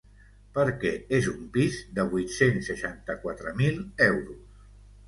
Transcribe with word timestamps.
Perquè 0.53 0.93
és 1.17 1.27
un 1.33 1.43
pis 1.57 1.77
de 1.99 2.07
vuit-cents 2.15 2.73
seixanta-quatre 2.73 3.57
mil 3.63 3.83
euros. 4.11 4.69